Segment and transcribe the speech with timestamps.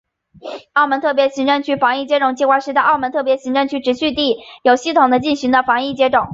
[0.73, 6.27] 澳门特别行政区防疫接种计划是在澳门特别行政区持续地有系统地进行的防疫接种。